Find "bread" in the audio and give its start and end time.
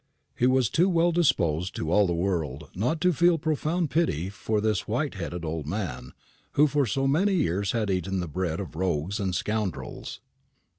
8.27-8.59